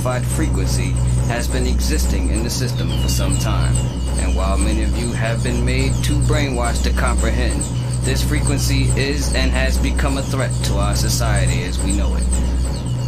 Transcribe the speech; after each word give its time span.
unidentified 0.00 0.24
frequency 0.36 0.90
has 1.28 1.46
been 1.46 1.66
existing 1.66 2.30
in 2.30 2.42
the 2.42 2.50
system 2.50 2.88
for 3.02 3.08
some 3.08 3.36
time. 3.38 3.74
And 4.18 4.34
while 4.34 4.56
many 4.56 4.82
of 4.82 4.96
you 4.96 5.12
have 5.12 5.42
been 5.42 5.64
made 5.64 5.92
too 6.02 6.18
brainwashed 6.20 6.84
to 6.84 6.92
comprehend, 6.92 7.60
this 8.04 8.22
frequency 8.22 8.84
is 8.98 9.34
and 9.34 9.50
has 9.50 9.76
become 9.78 10.16
a 10.16 10.22
threat 10.22 10.52
to 10.64 10.74
our 10.74 10.96
society 10.96 11.64
as 11.64 11.78
we 11.82 11.92
know 11.92 12.14
it. 12.16 12.24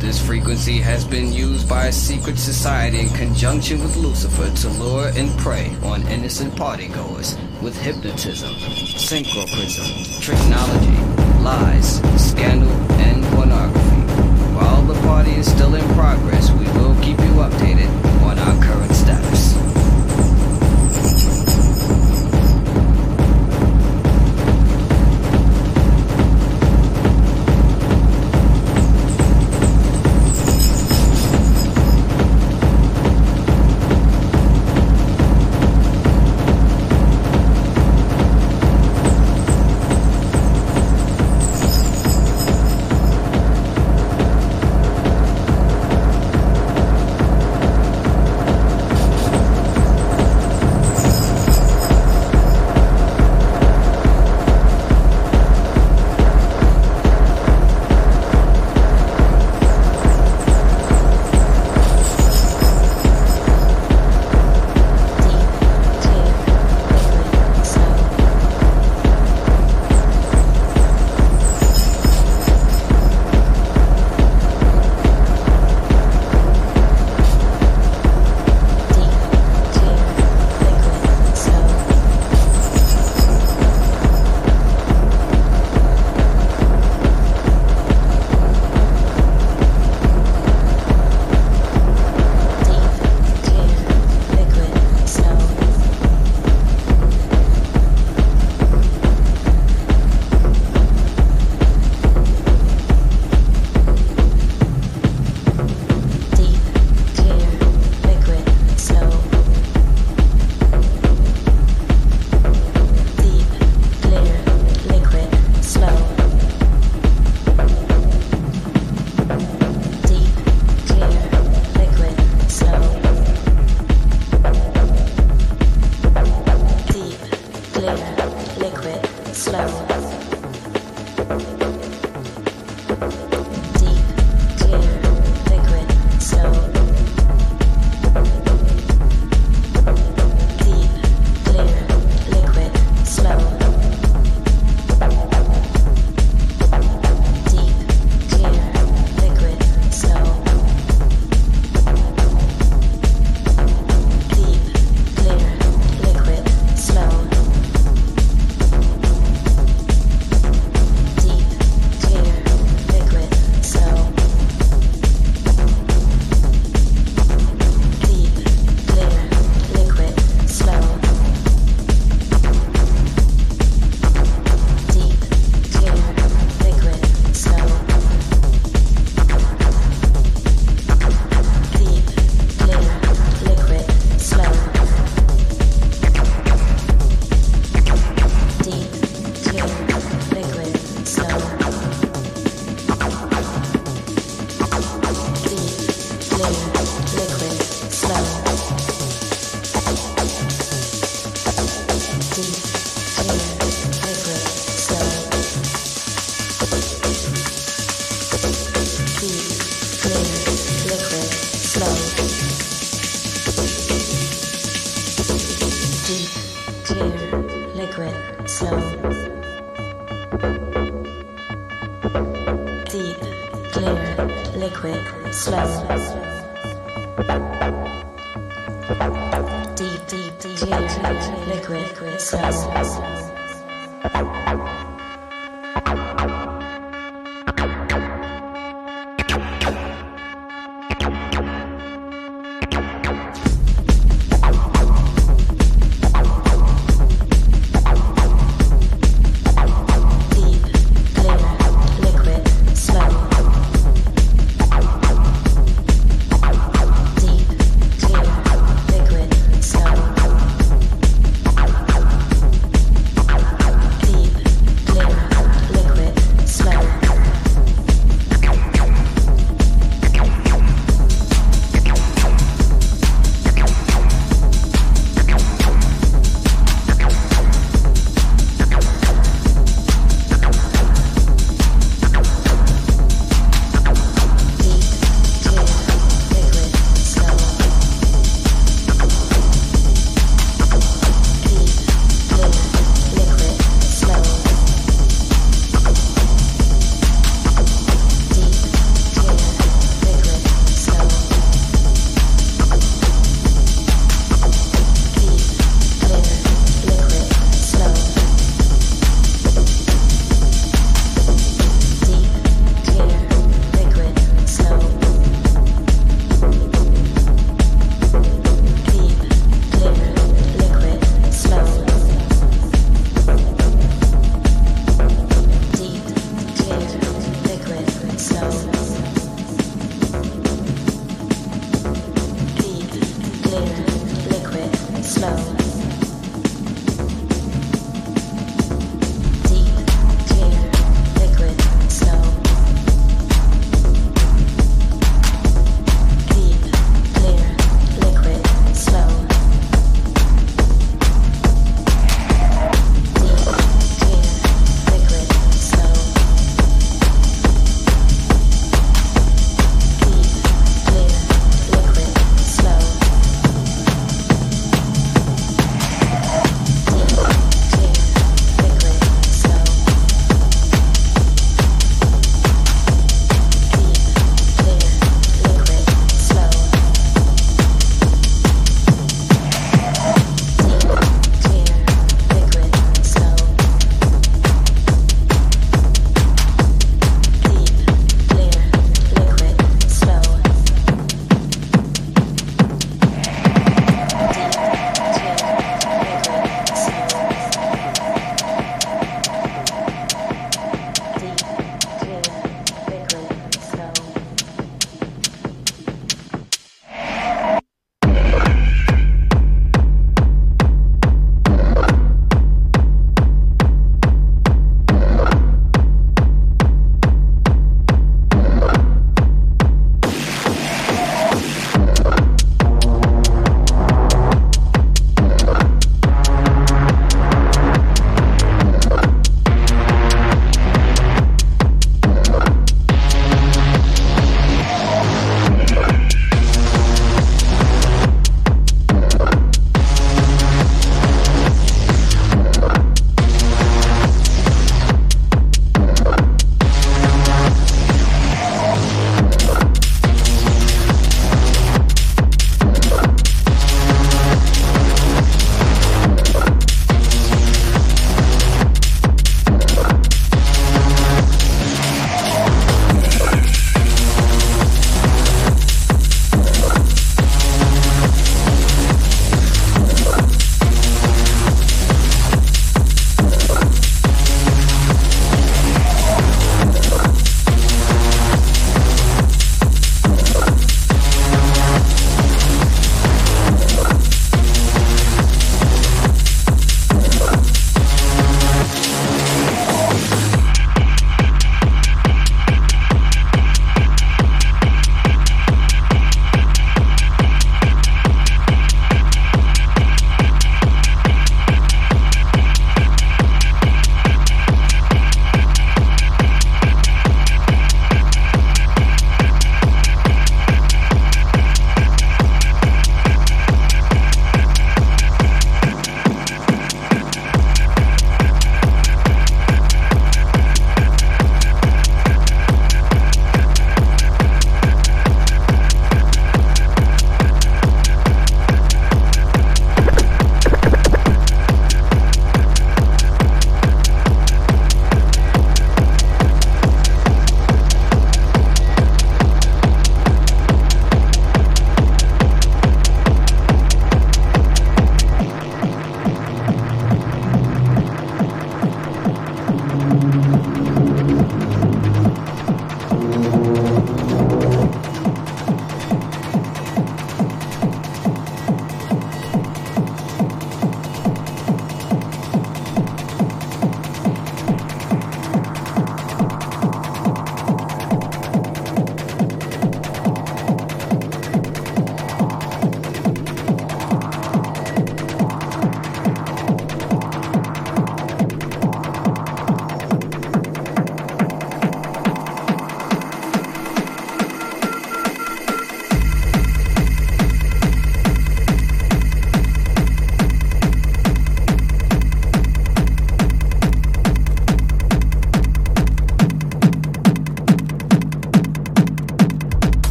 This 0.00 0.24
frequency 0.24 0.78
has 0.78 1.04
been 1.04 1.32
used 1.32 1.68
by 1.68 1.86
a 1.86 1.92
secret 1.92 2.38
society 2.38 3.00
in 3.00 3.08
conjunction 3.10 3.80
with 3.80 3.96
Lucifer 3.96 4.50
to 4.50 4.68
lure 4.78 5.10
and 5.16 5.30
prey 5.38 5.74
on 5.82 6.06
innocent 6.08 6.54
partygoers 6.54 7.36
with 7.62 7.76
hypnotism, 7.80 8.54
synchroprism, 8.94 10.20
technology, 10.22 11.42
lies, 11.42 12.00
scandal, 12.22 12.70
and 13.00 13.24
pornography. 13.34 13.75
Party 15.06 15.30
is 15.36 15.48
still 15.48 15.76
in 15.76 15.84
progress, 15.94 16.50
we 16.50 16.64
will 16.80 17.00
keep 17.00 17.16
you 17.20 17.34
updated 17.38 18.05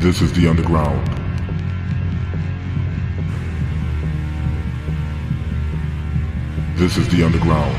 This 0.00 0.22
is 0.22 0.32
the 0.32 0.48
underground. 0.48 0.48
This 0.48 0.48
is 0.48 0.48
the 0.48 0.48
underground. 0.48 1.08
This 6.78 6.96
is 6.96 7.08
the 7.08 7.22
underground. 7.24 7.76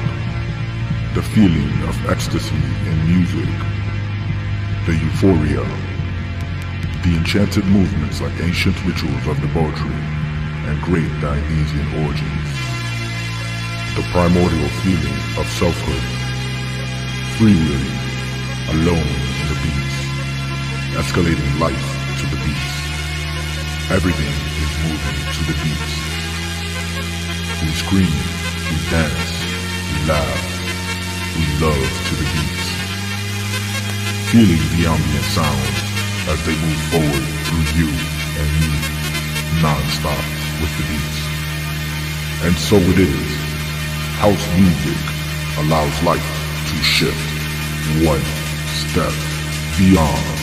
The 1.16 1.24
feeling 1.24 1.72
of 1.90 2.10
ecstasy 2.10 2.56
in 2.56 3.08
music. 3.08 3.50
The 4.86 4.94
euphoria. 4.94 5.64
The 7.04 7.18
enchanted 7.18 7.66
movements 7.66 8.22
like 8.22 8.40
ancient 8.42 8.76
rituals 8.86 9.26
of 9.26 9.42
debauchery 9.42 10.04
and 10.70 10.80
great 10.84 11.10
Dionysian 11.20 12.06
orgies. 12.06 12.39
The 14.00 14.12
primordial 14.16 14.70
feeling 14.80 15.20
of 15.36 15.46
selfhood. 15.60 16.04
Freewheeling, 17.36 18.00
alone 18.72 19.12
in 19.36 19.46
the 19.52 19.60
beats, 19.60 19.98
escalating 20.96 21.60
life 21.60 21.88
to 22.20 22.26
the 22.32 22.40
beats. 22.40 22.76
Everything 23.92 24.36
is 24.64 24.72
moving 24.88 25.20
to 25.36 25.42
the 25.52 25.56
beats. 25.60 25.96
We 27.60 27.76
scream, 27.76 28.16
we 28.72 28.78
dance, 28.88 29.36
we 29.92 29.98
laugh, 30.08 30.48
we 31.36 31.44
love 31.60 31.92
to 32.08 32.14
the 32.24 32.28
beats. 32.32 32.68
Feeling 34.32 34.64
the 34.80 34.88
ambient 34.88 35.28
sound 35.36 35.76
as 36.32 36.40
they 36.48 36.56
move 36.56 36.82
forward 36.88 37.26
through 37.52 37.68
you 37.76 37.92
and 38.40 38.48
me, 38.64 38.72
non-stop 39.60 40.24
with 40.64 40.72
the 40.80 40.88
beats. 40.88 41.20
And 42.48 42.56
so 42.56 42.78
it 42.78 43.00
is. 43.00 43.39
House 44.20 44.48
music 44.58 45.00
allows 45.60 46.04
life 46.04 46.20
to 46.68 46.84
shift 46.84 47.16
one 48.06 48.22
step 48.76 49.14
beyond. 49.78 50.39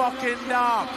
Fucking 0.00 0.48
dark. 0.48 0.89